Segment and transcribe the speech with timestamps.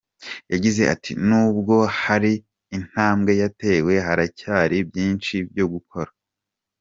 [0.53, 2.33] Yagize ati “Nubwo hari
[2.77, 6.09] intambwe yatewe, haracyari byinshi byo gukora.